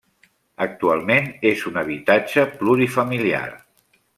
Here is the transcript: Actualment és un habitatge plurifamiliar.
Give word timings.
Actualment 0.65 1.27
és 1.49 1.67
un 1.73 1.77
habitatge 1.81 2.47
plurifamiliar. 2.63 3.45